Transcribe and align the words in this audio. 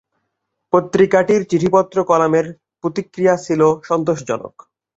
পত্রিকাটির 0.73 1.41
চিঠিপত্র 1.49 1.97
কলামের 2.03 2.45
প্রতিক্রিয়া 2.81 3.35
ছিল 3.37 3.61
সন্তোষজনক। 3.83 4.55